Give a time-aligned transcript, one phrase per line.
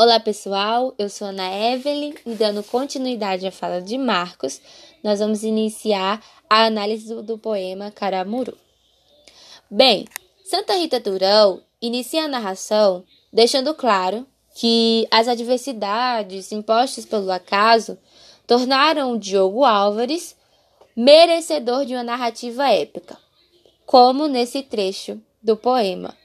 [0.00, 4.60] Olá pessoal, eu sou Ana Evelyn e dando continuidade à fala de Marcos,
[5.02, 8.56] nós vamos iniciar a análise do, do poema Caramuru.
[9.68, 10.06] Bem,
[10.44, 14.24] Santa Rita Durão inicia a narração deixando claro
[14.54, 17.98] que as adversidades impostas pelo acaso
[18.46, 20.36] tornaram Diogo Álvares
[20.94, 23.18] merecedor de uma narrativa épica,
[23.84, 26.16] como nesse trecho do poema.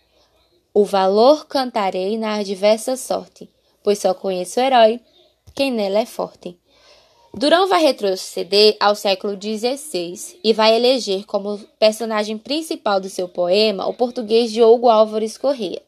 [0.71, 3.49] O valor cantarei na adversa sorte,
[3.83, 4.99] pois só conheço o herói
[5.55, 6.57] quem nela é forte.
[7.35, 13.87] Durão vai retroceder ao século XVI e vai eleger como personagem principal do seu poema
[13.87, 15.81] o português Diogo Álvares Corrêa.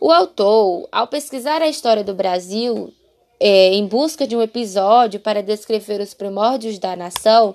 [0.00, 2.92] O autor, ao pesquisar a história do Brasil
[3.38, 7.54] é, em busca de um episódio para descrever os primórdios da nação,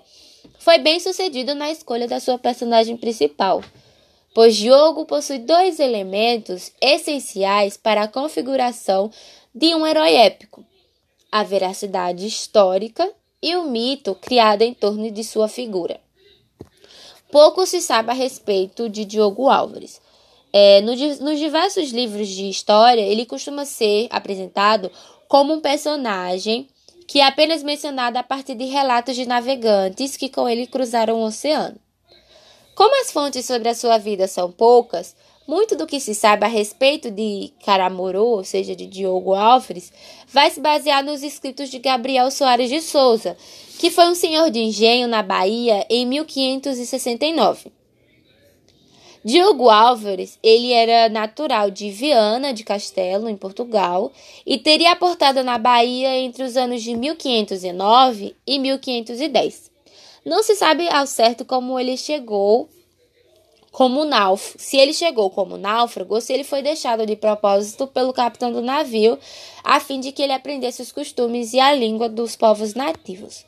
[0.58, 3.62] foi bem sucedido na escolha da sua personagem principal,
[4.36, 9.10] pois Diogo possui dois elementos essenciais para a configuração
[9.54, 10.66] de um herói épico:
[11.32, 13.10] a veracidade histórica
[13.42, 16.02] e o mito criado em torno de sua figura.
[17.32, 20.02] Pouco se sabe a respeito de Diogo Álvares.
[20.52, 24.92] É, no, nos diversos livros de história, ele costuma ser apresentado
[25.30, 26.68] como um personagem
[27.08, 31.26] que é apenas mencionado a partir de relatos de navegantes que com ele cruzaram o
[31.26, 31.85] oceano.
[32.76, 35.16] Como as fontes sobre a sua vida são poucas,
[35.48, 39.94] muito do que se sabe a respeito de Caramuru, ou seja, de Diogo Álvares,
[40.28, 43.38] vai se basear nos escritos de Gabriel Soares de Souza,
[43.80, 47.72] que foi um senhor de engenho na Bahia em 1569.
[49.24, 54.12] Diogo Álvares, ele era natural de Viana de Castelo, em Portugal,
[54.46, 59.75] e teria aportado na Bahia entre os anos de 1509 e 1510.
[60.26, 62.68] Não se sabe ao certo como ele chegou
[63.72, 68.14] como náufrago, se ele chegou como náufrago ou se ele foi deixado de propósito pelo
[68.14, 69.20] capitão do navio,
[69.64, 73.46] a fim de que ele aprendesse os costumes e a língua dos povos nativos.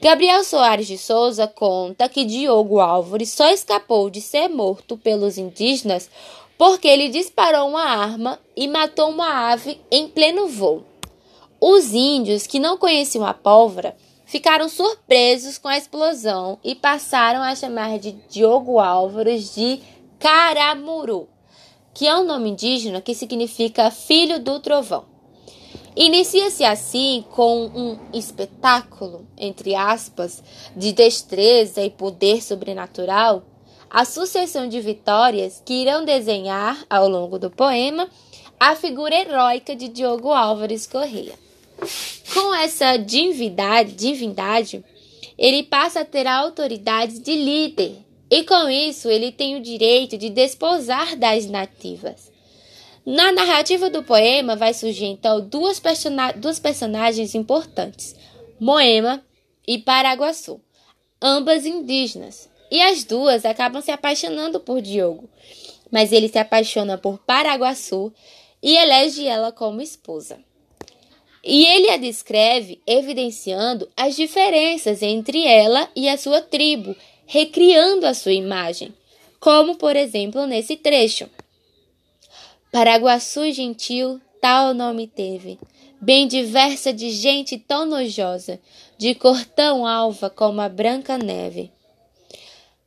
[0.00, 6.08] Gabriel Soares de Souza conta que Diogo Álvares só escapou de ser morto pelos indígenas
[6.56, 10.84] porque ele disparou uma arma e matou uma ave em pleno voo.
[11.60, 13.96] Os índios, que não conheciam a pólvora,
[14.28, 19.80] ficaram surpresos com a explosão e passaram a chamar de Diogo Álvares de
[20.18, 21.26] Caramuru,
[21.94, 25.06] que é um nome indígena que significa filho do trovão.
[25.96, 30.42] Inicia-se assim com um espetáculo, entre aspas,
[30.76, 33.42] de destreza e poder sobrenatural,
[33.90, 38.06] a sucessão de vitórias que irão desenhar, ao longo do poema,
[38.60, 41.47] a figura heróica de Diogo Álvares Correia.
[42.32, 44.84] Com essa divindade, divindade,
[45.36, 47.96] ele passa a ter a autoridade de líder,
[48.30, 52.30] e com isso ele tem o direito de desposar das nativas.
[53.06, 55.80] Na narrativa do poema vai surgir então duas,
[56.36, 58.14] duas personagens importantes,
[58.60, 59.24] Moema
[59.66, 60.60] e Paraguaçu,
[61.22, 65.30] ambas indígenas, e as duas acabam se apaixonando por Diogo,
[65.90, 68.12] mas ele se apaixona por Paraguaçu
[68.62, 70.38] e elege ela como esposa.
[71.42, 76.94] E ele a descreve evidenciando as diferenças entre ela e a sua tribo,
[77.26, 78.92] recriando a sua imagem,
[79.38, 81.28] como por exemplo nesse trecho.
[82.72, 85.58] Paraguaçu gentil, tal nome teve,
[86.00, 88.60] bem diversa de gente tão nojosa,
[88.96, 91.70] de cor tão alva como a branca neve.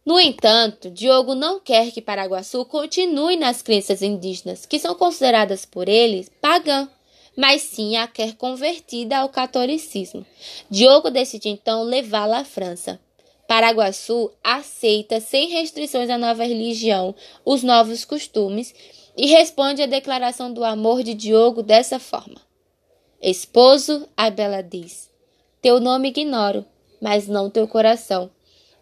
[0.06, 5.88] No entanto, Diogo não quer que Paraguaçu continue nas crenças indígenas, que são consideradas por
[5.88, 6.90] ele pagãs
[7.36, 10.26] mas sim a quer convertida ao catolicismo.
[10.70, 13.00] Diogo decide então levá-la à França.
[13.48, 18.74] Paraguaçu aceita sem restrições a nova religião, os novos costumes
[19.18, 22.42] e responde à declaração do amor de Diogo dessa forma:
[23.22, 25.10] Esposo, a bela diz:
[25.62, 26.66] Teu nome ignoro,
[27.02, 28.32] mas não teu coração,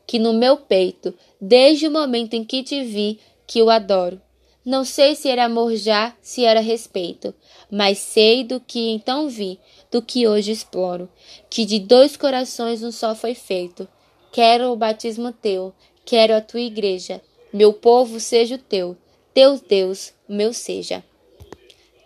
[0.05, 4.21] que no meu peito, desde o momento em que te vi, que o adoro.
[4.69, 7.33] Não sei se era amor já, se era respeito,
[7.71, 11.09] mas sei do que então vi, do que hoje exploro,
[11.49, 13.87] que de dois corações um só foi feito.
[14.31, 15.73] Quero o batismo teu,
[16.05, 17.19] quero a tua igreja,
[17.51, 18.95] meu povo seja o teu,
[19.33, 21.03] teu Deus, meu seja.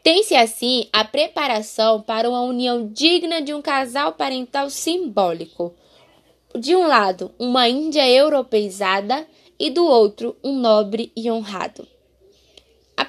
[0.02, 5.74] Tem-se assim a preparação para uma união digna de um casal parental simbólico.
[6.58, 9.28] De um lado, uma Índia europeizada
[9.60, 11.92] e do outro, um nobre e honrado.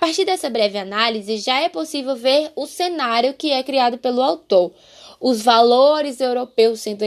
[0.05, 4.71] Partir dessa breve análise, já é possível ver o cenário que é criado pelo autor,
[5.19, 7.03] os valores europeus sendo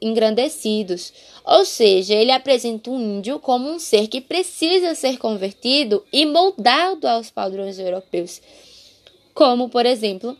[0.00, 1.12] engrandecidos,
[1.44, 7.08] ou seja, ele apresenta o índio como um ser que precisa ser convertido e moldado
[7.08, 8.40] aos padrões europeus,
[9.34, 10.36] como, por exemplo,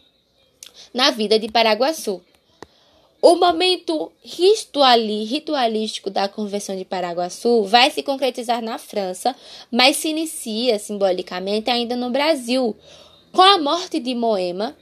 [0.94, 2.22] na vida de Paraguaçu.
[3.22, 9.34] O momento ritualístico da Convenção de Paraguaçu vai se concretizar na França,
[9.70, 12.76] mas se inicia simbolicamente ainda no Brasil,
[13.32, 14.76] com a morte de Moema,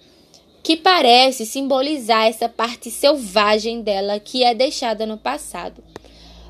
[0.62, 5.82] que parece simbolizar essa parte selvagem dela que é deixada no passado.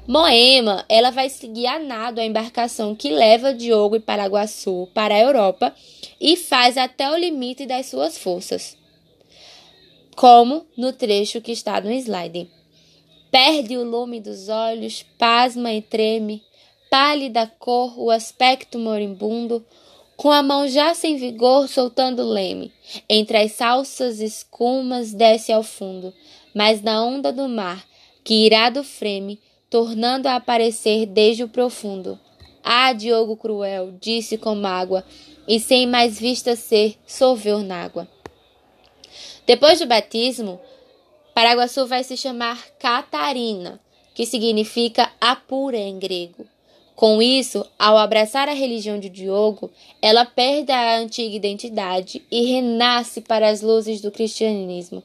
[0.06, 5.20] Moema, ela vai seguir a nado a embarcação que leva Diogo e Paraguaçu para a
[5.20, 5.74] Europa
[6.20, 8.83] e faz até o limite das suas forças
[10.14, 12.50] como no trecho que está no slide.
[13.30, 16.42] Perde o lume dos olhos, pasma e treme,
[16.90, 19.64] pálida cor, o aspecto moribundo,
[20.16, 22.72] com a mão já sem vigor soltando o leme.
[23.08, 26.14] Entre as salsas escumas desce ao fundo,
[26.54, 27.84] mas na onda do mar,
[28.22, 32.18] que irado freme, tornando a aparecer desde o profundo.
[32.62, 35.04] Ah, Diogo cruel, disse com mágoa,
[35.46, 38.08] e sem mais vista ser, solveu nágua.
[39.46, 40.58] Depois do batismo,
[41.34, 43.80] Paraguaçu vai se chamar Catarina,
[44.14, 46.46] que significa apura em grego.
[46.94, 49.70] Com isso, ao abraçar a religião de Diogo,
[50.00, 55.02] ela perde a antiga identidade e renasce para as luzes do cristianismo.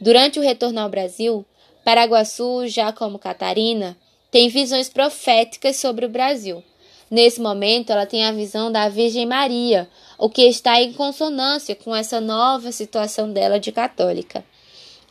[0.00, 1.44] Durante o retorno ao Brasil,
[1.84, 3.96] Paraguaçu, já como Catarina,
[4.30, 6.62] tem visões proféticas sobre o Brasil.
[7.10, 9.88] Nesse momento, ela tem a visão da Virgem Maria,
[10.18, 14.44] o que está em consonância com essa nova situação dela de católica.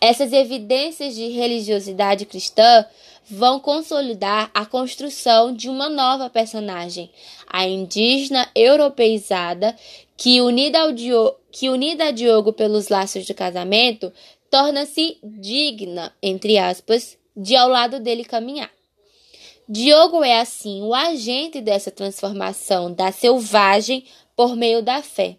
[0.02, 2.86] Essas evidências de religiosidade cristã
[3.30, 7.10] vão consolidar a construção de uma nova personagem,
[7.48, 9.76] a indígena europeizada,
[10.18, 14.12] que unida, ao Diogo, que unida a Diogo pelos laços de casamento,
[14.50, 18.75] torna-se digna, entre aspas, de ao lado dele caminhar.
[19.68, 25.38] Diogo é, assim, o agente dessa transformação da selvagem por meio da fé.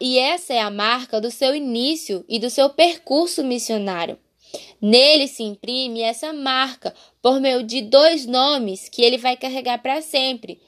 [0.00, 4.18] E essa é a marca do seu início e do seu percurso missionário.
[4.80, 10.00] Nele se imprime essa marca por meio de dois nomes que ele vai carregar para
[10.00, 10.60] sempre: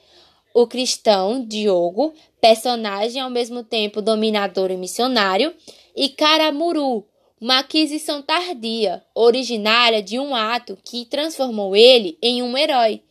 [0.53, 5.53] o cristão Diogo, personagem ao mesmo tempo dominador e missionário,
[5.95, 7.05] e Caramuru,
[7.39, 13.01] uma aquisição tardia, originária de um ato que transformou ele em um herói.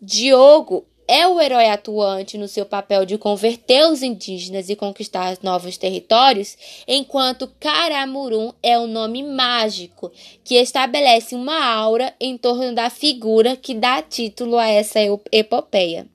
[0.00, 5.76] Diogo é o herói atuante no seu papel de converter os indígenas e conquistar novos
[5.76, 10.12] territórios, enquanto Caramurum é o nome mágico
[10.44, 16.06] que estabelece uma aura em torno da figura que dá título a essa epopeia.